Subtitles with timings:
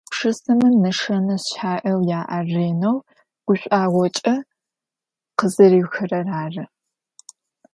[0.09, 2.95] Pşşıseme neşşene şsha'eu ya'er rêneu
[3.45, 4.35] guş'uağoç'e
[5.37, 6.63] khızeriuxırer arı.